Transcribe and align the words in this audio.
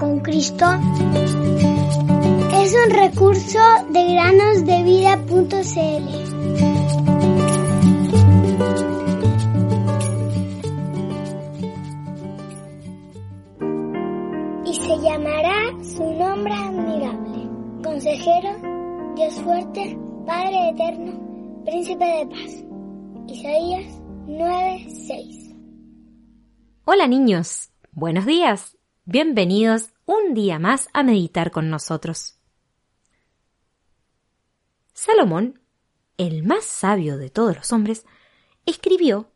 con 0.00 0.20
Cristo 0.20 0.64
es 2.54 2.74
un 2.74 2.90
recurso 2.90 3.58
de 3.90 4.14
granosdevida.cl. 4.14 5.50
Y 14.64 14.74
se 14.74 14.98
llamará 15.00 15.54
su 15.82 16.04
nombre 16.14 16.54
admirable, 16.54 17.50
consejero, 17.84 18.56
Dios 19.16 19.34
fuerte, 19.42 19.98
Padre 20.26 20.70
eterno, 20.70 21.62
príncipe 21.66 22.04
de 22.04 22.26
paz. 22.26 22.64
Isaías 23.28 24.02
9:6. 24.26 25.54
Hola 26.86 27.06
niños, 27.06 27.70
buenos 27.92 28.24
días. 28.24 28.79
Bienvenidos 29.12 29.90
un 30.06 30.34
día 30.34 30.60
más 30.60 30.88
a 30.92 31.02
meditar 31.02 31.50
con 31.50 31.68
nosotros. 31.68 32.38
Salomón, 34.92 35.60
el 36.16 36.44
más 36.44 36.62
sabio 36.64 37.18
de 37.18 37.28
todos 37.28 37.56
los 37.56 37.72
hombres, 37.72 38.06
escribió 38.66 39.32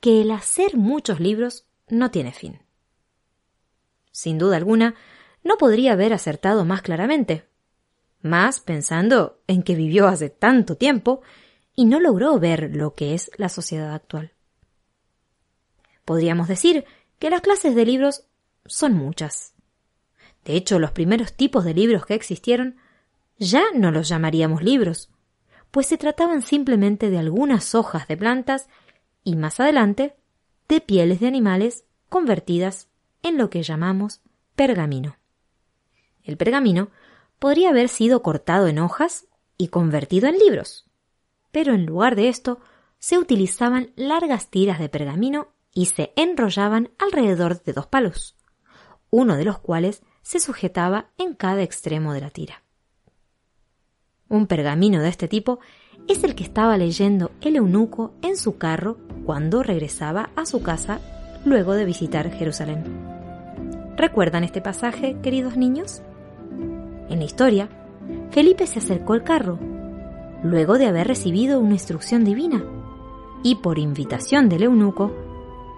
que 0.00 0.22
el 0.22 0.32
hacer 0.32 0.76
muchos 0.76 1.20
libros 1.20 1.68
no 1.86 2.10
tiene 2.10 2.32
fin. 2.32 2.62
Sin 4.10 4.38
duda 4.38 4.56
alguna, 4.56 4.96
no 5.44 5.56
podría 5.56 5.92
haber 5.92 6.12
acertado 6.12 6.64
más 6.64 6.82
claramente, 6.82 7.46
más 8.22 8.58
pensando 8.58 9.40
en 9.46 9.62
que 9.62 9.76
vivió 9.76 10.08
hace 10.08 10.30
tanto 10.30 10.76
tiempo 10.76 11.22
y 11.76 11.84
no 11.84 12.00
logró 12.00 12.40
ver 12.40 12.74
lo 12.74 12.96
que 12.96 13.14
es 13.14 13.30
la 13.36 13.48
sociedad 13.48 13.94
actual. 13.94 14.32
Podríamos 16.04 16.48
decir 16.48 16.86
que 17.20 17.30
las 17.30 17.40
clases 17.40 17.76
de 17.76 17.86
libros 17.86 18.26
son 18.66 18.94
muchas. 18.94 19.54
De 20.44 20.56
hecho, 20.56 20.78
los 20.78 20.92
primeros 20.92 21.32
tipos 21.34 21.64
de 21.64 21.74
libros 21.74 22.06
que 22.06 22.14
existieron 22.14 22.76
ya 23.38 23.64
no 23.74 23.90
los 23.90 24.08
llamaríamos 24.08 24.62
libros, 24.62 25.10
pues 25.70 25.86
se 25.86 25.98
trataban 25.98 26.42
simplemente 26.42 27.10
de 27.10 27.18
algunas 27.18 27.74
hojas 27.74 28.06
de 28.08 28.16
plantas 28.16 28.68
y 29.24 29.36
más 29.36 29.60
adelante 29.60 30.16
de 30.68 30.80
pieles 30.80 31.20
de 31.20 31.28
animales 31.28 31.84
convertidas 32.08 32.88
en 33.22 33.38
lo 33.38 33.50
que 33.50 33.62
llamamos 33.62 34.20
pergamino. 34.54 35.16
El 36.22 36.36
pergamino 36.36 36.90
podría 37.38 37.70
haber 37.70 37.88
sido 37.88 38.22
cortado 38.22 38.68
en 38.68 38.78
hojas 38.78 39.26
y 39.56 39.68
convertido 39.68 40.28
en 40.28 40.38
libros, 40.38 40.88
pero 41.50 41.74
en 41.74 41.86
lugar 41.86 42.16
de 42.16 42.28
esto 42.28 42.60
se 42.98 43.18
utilizaban 43.18 43.92
largas 43.96 44.48
tiras 44.50 44.78
de 44.78 44.88
pergamino 44.88 45.48
y 45.74 45.86
se 45.86 46.12
enrollaban 46.16 46.90
alrededor 46.98 47.62
de 47.62 47.72
dos 47.72 47.86
palos, 47.86 48.36
uno 49.12 49.36
de 49.36 49.44
los 49.44 49.58
cuales 49.58 50.02
se 50.22 50.40
sujetaba 50.40 51.10
en 51.18 51.34
cada 51.34 51.62
extremo 51.62 52.14
de 52.14 52.22
la 52.22 52.30
tira. 52.30 52.62
Un 54.28 54.46
pergamino 54.46 55.02
de 55.02 55.10
este 55.10 55.28
tipo 55.28 55.60
es 56.08 56.24
el 56.24 56.34
que 56.34 56.44
estaba 56.44 56.78
leyendo 56.78 57.30
el 57.42 57.56
eunuco 57.56 58.14
en 58.22 58.38
su 58.38 58.56
carro 58.56 58.96
cuando 59.26 59.62
regresaba 59.62 60.30
a 60.34 60.46
su 60.46 60.62
casa 60.62 60.98
luego 61.44 61.74
de 61.74 61.84
visitar 61.84 62.30
Jerusalén. 62.32 62.84
¿Recuerdan 63.96 64.44
este 64.44 64.62
pasaje, 64.62 65.18
queridos 65.22 65.58
niños? 65.58 66.00
En 67.10 67.18
la 67.18 67.24
historia, 67.26 67.68
Felipe 68.30 68.66
se 68.66 68.78
acercó 68.78 69.12
al 69.12 69.24
carro, 69.24 69.58
luego 70.42 70.78
de 70.78 70.86
haber 70.86 71.06
recibido 71.06 71.60
una 71.60 71.74
instrucción 71.74 72.24
divina, 72.24 72.64
y 73.42 73.56
por 73.56 73.78
invitación 73.78 74.48
del 74.48 74.62
eunuco, 74.62 75.12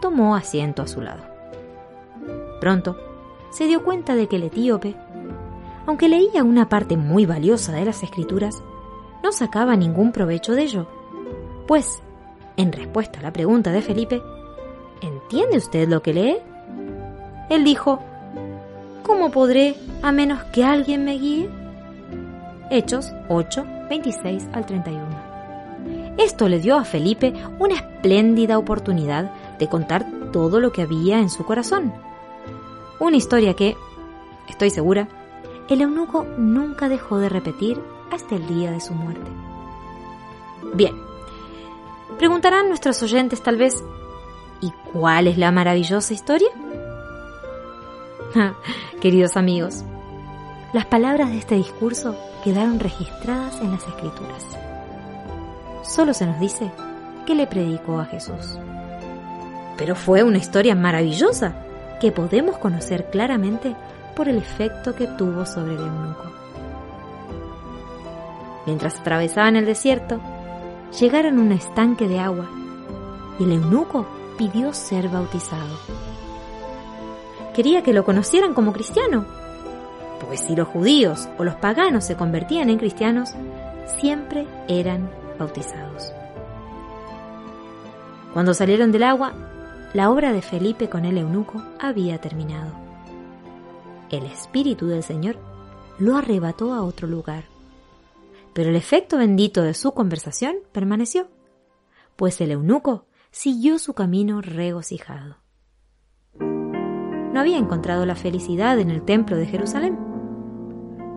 tomó 0.00 0.36
asiento 0.36 0.82
a 0.82 0.86
su 0.86 1.00
lado. 1.00 1.24
Pronto, 2.60 2.96
se 3.54 3.68
dio 3.68 3.84
cuenta 3.84 4.16
de 4.16 4.26
que 4.26 4.34
el 4.34 4.42
etíope, 4.42 4.96
aunque 5.86 6.08
leía 6.08 6.42
una 6.42 6.68
parte 6.68 6.96
muy 6.96 7.24
valiosa 7.24 7.70
de 7.70 7.84
las 7.84 8.02
escrituras, 8.02 8.64
no 9.22 9.30
sacaba 9.30 9.76
ningún 9.76 10.10
provecho 10.10 10.54
de 10.54 10.64
ello. 10.64 10.88
Pues, 11.68 12.02
en 12.56 12.72
respuesta 12.72 13.20
a 13.20 13.22
la 13.22 13.32
pregunta 13.32 13.70
de 13.70 13.80
Felipe, 13.80 14.20
¿entiende 15.00 15.58
usted 15.58 15.88
lo 15.88 16.02
que 16.02 16.12
lee? 16.12 16.36
Él 17.48 17.62
dijo, 17.62 18.00
¿cómo 19.04 19.30
podré 19.30 19.76
a 20.02 20.10
menos 20.10 20.42
que 20.52 20.64
alguien 20.64 21.04
me 21.04 21.16
guíe? 21.16 21.48
Hechos 22.70 23.12
8, 23.28 23.64
26 23.88 24.48
al 24.52 24.66
31. 24.66 25.04
Esto 26.18 26.48
le 26.48 26.58
dio 26.58 26.76
a 26.76 26.84
Felipe 26.84 27.32
una 27.60 27.76
espléndida 27.76 28.58
oportunidad 28.58 29.30
de 29.60 29.68
contar 29.68 30.04
todo 30.32 30.58
lo 30.58 30.72
que 30.72 30.82
había 30.82 31.20
en 31.20 31.30
su 31.30 31.44
corazón. 31.44 31.92
Una 33.04 33.18
historia 33.18 33.52
que, 33.52 33.76
estoy 34.48 34.70
segura, 34.70 35.08
el 35.68 35.82
eunuco 35.82 36.24
nunca 36.38 36.88
dejó 36.88 37.18
de 37.18 37.28
repetir 37.28 37.78
hasta 38.10 38.34
el 38.34 38.46
día 38.46 38.70
de 38.70 38.80
su 38.80 38.94
muerte. 38.94 39.30
Bien, 40.72 40.94
preguntarán 42.16 42.70
nuestros 42.70 43.02
oyentes 43.02 43.42
tal 43.42 43.58
vez, 43.58 43.84
¿y 44.62 44.72
cuál 44.90 45.26
es 45.26 45.36
la 45.36 45.52
maravillosa 45.52 46.14
historia? 46.14 46.48
Queridos 49.02 49.36
amigos, 49.36 49.84
las 50.72 50.86
palabras 50.86 51.30
de 51.30 51.36
este 51.36 51.56
discurso 51.56 52.16
quedaron 52.42 52.80
registradas 52.80 53.60
en 53.60 53.72
las 53.72 53.86
escrituras. 53.86 54.46
Solo 55.82 56.14
se 56.14 56.24
nos 56.24 56.40
dice 56.40 56.72
que 57.26 57.34
le 57.34 57.46
predicó 57.46 58.00
a 58.00 58.06
Jesús. 58.06 58.58
Pero 59.76 59.94
fue 59.94 60.22
una 60.22 60.38
historia 60.38 60.74
maravillosa 60.74 61.63
que 62.00 62.12
podemos 62.12 62.58
conocer 62.58 63.10
claramente 63.10 63.74
por 64.14 64.28
el 64.28 64.38
efecto 64.38 64.94
que 64.94 65.06
tuvo 65.06 65.46
sobre 65.46 65.74
el 65.74 65.80
eunuco. 65.80 66.24
Mientras 68.66 69.00
atravesaban 69.00 69.56
el 69.56 69.66
desierto, 69.66 70.20
llegaron 70.98 71.38
a 71.38 71.42
un 71.42 71.52
estanque 71.52 72.08
de 72.08 72.18
agua 72.18 72.48
y 73.38 73.44
el 73.44 73.52
eunuco 73.52 74.06
pidió 74.38 74.72
ser 74.72 75.08
bautizado. 75.08 75.78
Quería 77.54 77.82
que 77.82 77.92
lo 77.92 78.04
conocieran 78.04 78.54
como 78.54 78.72
cristiano, 78.72 79.24
pues 80.20 80.40
si 80.40 80.56
los 80.56 80.68
judíos 80.68 81.28
o 81.38 81.44
los 81.44 81.54
paganos 81.56 82.04
se 82.04 82.16
convertían 82.16 82.70
en 82.70 82.78
cristianos, 82.78 83.30
siempre 84.00 84.46
eran 84.68 85.10
bautizados. 85.38 86.12
Cuando 88.32 88.54
salieron 88.54 88.90
del 88.90 89.04
agua, 89.04 89.32
la 89.94 90.10
obra 90.10 90.32
de 90.32 90.42
Felipe 90.42 90.90
con 90.90 91.04
el 91.04 91.16
eunuco 91.16 91.62
había 91.78 92.20
terminado. 92.20 92.72
El 94.10 94.24
Espíritu 94.24 94.88
del 94.88 95.04
Señor 95.04 95.36
lo 95.98 96.16
arrebató 96.16 96.74
a 96.74 96.82
otro 96.82 97.06
lugar, 97.06 97.44
pero 98.52 98.70
el 98.70 98.76
efecto 98.76 99.16
bendito 99.16 99.62
de 99.62 99.72
su 99.72 99.92
conversación 99.92 100.56
permaneció, 100.72 101.28
pues 102.16 102.40
el 102.40 102.50
eunuco 102.50 103.06
siguió 103.30 103.78
su 103.78 103.94
camino 103.94 104.42
regocijado. 104.42 105.36
No 106.38 107.40
había 107.40 107.58
encontrado 107.58 108.04
la 108.04 108.16
felicidad 108.16 108.78
en 108.80 108.90
el 108.90 109.02
templo 109.04 109.36
de 109.36 109.46
Jerusalén, 109.46 109.96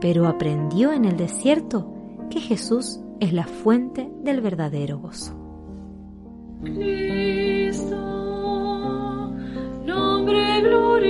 pero 0.00 0.26
aprendió 0.26 0.92
en 0.92 1.04
el 1.04 1.16
desierto 1.16 1.92
que 2.28 2.40
Jesús 2.40 3.00
es 3.20 3.32
la 3.32 3.46
fuente 3.46 4.10
del 4.22 4.40
verdadero 4.40 4.98
gozo. 4.98 5.32
Cristo 6.62 8.23
nombre 10.24 10.62
glorioso. 10.62 11.03